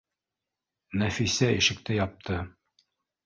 Нәфисә 1.01 1.51
ишекте 1.59 1.99
япты 1.99 2.39